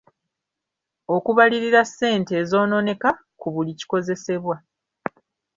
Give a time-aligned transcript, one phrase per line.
[1.15, 3.09] Okubalirira ssente ezonooneka
[3.39, 4.55] ku buli kikozesebwa.